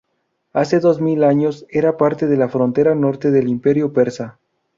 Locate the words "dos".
0.79-0.99